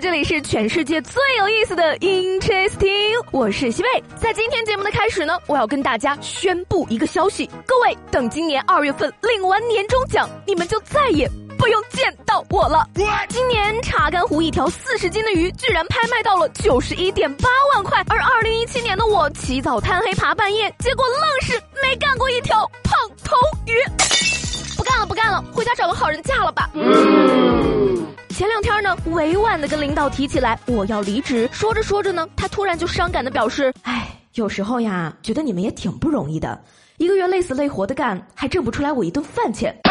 [0.00, 3.88] 这里是全世界最有意思的 Interesting，我是西贝。
[4.16, 12.88] 在今天节目的开始呢，我要跟大家宣布一个消息：各位等今年二月份领完年终奖，你们就再也不用见到我了。
[13.28, 23.36] 今年查干湖一条四十斤的鱼，居然拍卖到了九十一点八万块，而二零一七年的我起早贪黑爬半夜，结果愣是没干过一条胖头
[23.66, 24.39] 鱼。
[24.80, 26.70] 不干了，不干了，回家找个好人嫁了吧。
[28.30, 36.58] 前两天呢，委婉的跟领导提起来我要离职，说着说着呢，他突然就伤感的表示：“哎，有时候呀，觉得你们也挺不容易的，
[36.96, 39.76] 一个月累死累活的干，还挣不出来我一顿饭钱。”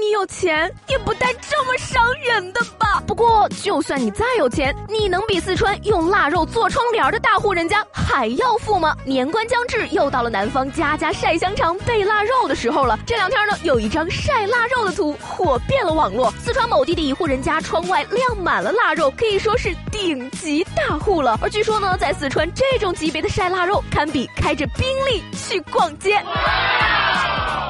[0.00, 3.00] 你有钱也不带这么伤人的吧？
[3.06, 8.92] 不过，就算你再有钱，你能比四川用腊肉做窗帘的大户人家还要富吗？
[9.04, 12.98] 年关将至，又到了南方家家晒香肠、备腊肉的时候了。
[13.06, 16.34] 这两天呢，有一张晒腊肉的图火遍了网络。
[16.44, 21.38] 四川某地的一户人家窗外晾满了腊肉，可以说是顶级大户了。
[21.40, 26.20] 而据说呢，在四川这种级别的晒腊肉，堪比开着宾利去逛街。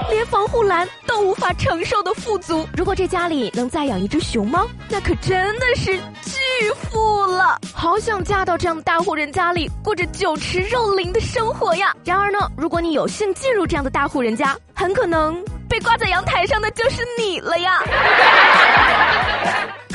[0.08, 7.58] 连防护栏都无法承受的富足，如果这家里能再养一只熊猫，那可真的是巨巨富了。
[7.72, 11.90] 好想嫁到这样的大户人家里，过着酒池肉林的生活呀！
[12.04, 17.82] 然而呢，如果你有幸进入这样的大户人家，很可能被挂在阳台上的就是你了呀。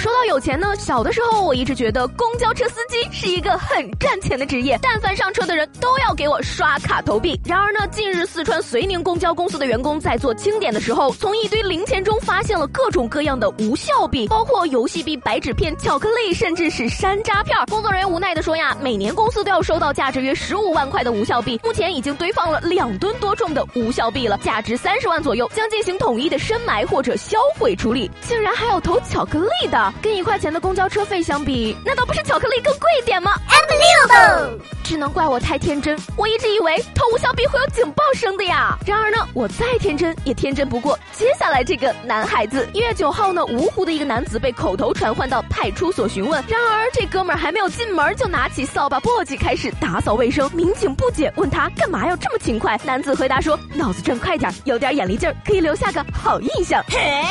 [0.05, 7.41] 说到有钱呢，小的时候我一直觉得公交车司机是一个很赚钱的职业，但凡上车的人都要给我刷卡投币。
[7.43, 17.57] 然而呢，近日四川遂宁公交公司的员工在做清点的时候，从一堆零钱中发现了各种各样的无效币，包括游戏币、白纸片、巧克力，甚至是山楂片。
[17.65, 28.11] 工作人员无奈的说呀，每年公司都要收到价值约十五万块的无效币，目前已经堆放了两吨多重的无效币了，价值三十万左右，将进行统一的深埋或者销毁处理。
[28.21, 29.91] 竟然还要投巧克力的！
[30.01, 34.59] 跟一块钱的公交车费相比，难道不是巧克力更贵一点吗？Unbelievable！
[34.83, 38.77] 只能怪我太天真，我一直以为偷无效币会有警报声的呀。
[38.85, 42.69] 然而呢，我再天真也天真不过接下来这个男孩子。
[42.71, 50.47] 一月九号呢，芜湖的一个男子被口头传唤到派出所询问，然而这哥们儿还没有进门，就拿起扫把簸箕开始打扫卫生。
[50.53, 52.79] 民警不解问他干嘛要这么勤快？
[52.83, 56.83] 男子回答说：脑子转快点，有点眼力劲儿，可以留下个好印象。
[56.89, 57.23] 嘿，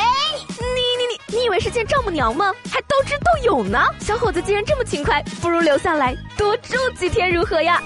[1.35, 1.45] 你。
[1.45, 2.51] 以为是见丈母娘吗？
[2.71, 3.79] 还斗智斗勇呢！
[3.99, 7.79] 小伙子既然这么勤快，不如留下来多住几天如何呀？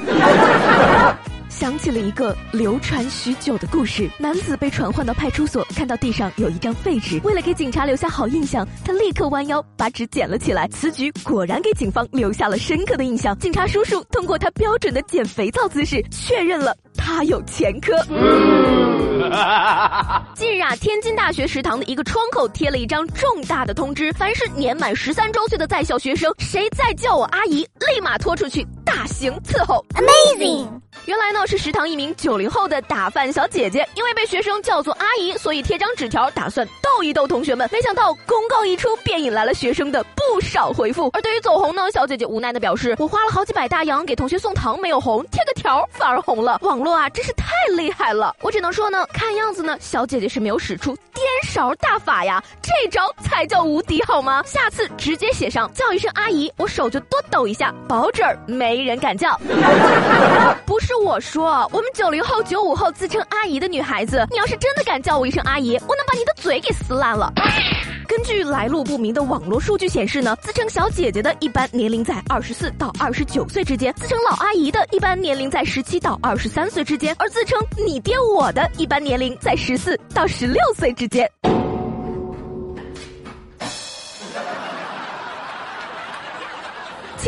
[1.59, 10.69] 想起了一个流传许久的故事：男子被传唤到派出所，看到地上有一张废纸，为了给警察留下好印象，他立刻弯腰把纸捡了起来。
[10.69, 13.37] 此举果然给警方留下了深刻的印象。
[13.39, 17.91] 警察叔叔通过他标准的捡肥皂姿势，确认了他有前科。
[20.35, 28.65] 近日啊，天津大学食堂的一个窗口贴了一张重大的通知：凡是年满十三周岁的在校学生，谁再叫我阿姨，立马拖出去
[28.99, 29.85] 大型伺候。
[29.95, 30.67] Amazing！
[31.05, 37.69] 原来呢是食堂一名九零后的打饭小姐姐，因为被学生叫做阿姨，所以贴张纸条打算逗一逗同学们。
[37.71, 41.09] 没想到公告一出，便引来了学生的不少回复。
[41.13, 46.59] 而对于走红呢，小姐姐无奈的表示：“我花了好几百大洋给同学送糖，没有红，贴个条反而红了。
[46.61, 47.45] 网络啊，真是太
[47.77, 48.35] 厉害了！
[48.41, 54.43] 我只能说呢。”看样子呢，小姐姐是没有使出颠勺大法呀，这招才叫无敌好吗？
[54.45, 59.35] 下次直接写上叫一声阿姨，我手就多抖一下，保准没人敢叫。
[60.63, 67.33] 不是我说，我们九零后、九五后自称阿姨的女孩子，你要是真的敢叫我一声阿姨，我能把你的嘴给撕烂了。
[68.19, 81.31] 根据来路不明的网络数据显示呢，自称小姐姐的一般年龄在二十四到二十九岁之间，自称老阿姨的一般年龄在十七到二十三岁之间，而自称你爹我的一般年龄在十四到十六岁之间。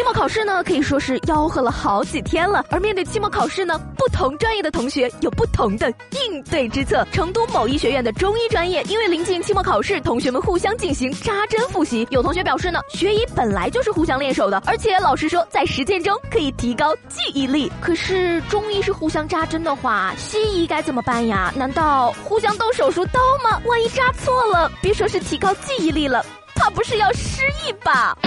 [0.01, 2.65] 期末考试呢，可以说是吆喝了好几天了。
[2.71, 7.07] 而面对期末考试呢，不同专业的同学有不同的应对之策。
[7.11, 12.07] 成都某医学院的中医专业，因为临近期末考试，同学们互相进行扎针复习。
[12.09, 17.71] 有同学表示呢，学医本来就是互相练手的，而且老师说在实践中可以提高记忆力。
[17.79, 21.53] 可是中医是互相扎针的话，西医该怎么办呀？
[21.55, 23.61] 难道互相动手术刀吗？
[23.65, 26.25] 万一扎错了，别说是提高记忆力了，
[26.55, 28.17] 怕不是要失忆吧？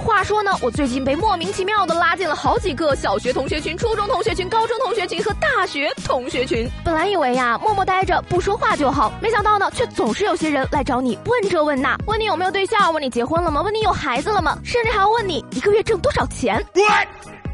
[0.00, 6.68] 话说呢，我最近被莫名其妙的拉进了好几个小学同学群、初中同学群、高中同学群和大学同学群。
[6.84, 16.64] 本来以为呀，默默待着不说话就好，没想到呢，却总是有些人来找你问这问那，问你有没有对象，问你结婚了吗，问你有孩子了吗，甚至还要问你一个月挣多少钱。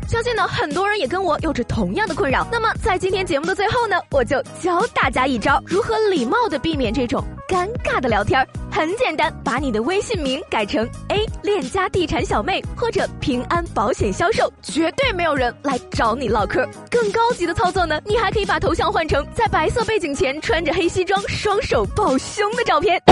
[0.09, 2.47] 相信呢，很多人也跟我有着同样的困扰。
[2.53, 8.47] 那么，在今天节目的最后呢，我就教大家一招，如何礼貌的避免这种尴尬的聊天。
[8.77, 16.69] 很简单，把你的微信名改成 A 链家地产小妹或者平安保险销售，绝对没有人来找你唠嗑。
[16.91, 23.03] 更高级的操作呢，你还可以把头像换成在白色背景前穿着黑西装、双手抱胸的照片。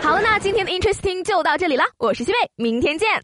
[0.00, 3.20] 好了，那今天的 Interesting 就到这里啦，我是西贝，明天见。